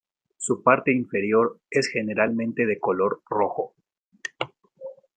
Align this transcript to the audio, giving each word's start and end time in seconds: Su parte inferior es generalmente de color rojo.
Su 0.35 0.63
parte 0.63 0.91
inferior 0.91 1.59
es 1.69 1.87
generalmente 1.89 2.65
de 2.65 2.79
color 2.79 3.21
rojo. 3.29 3.75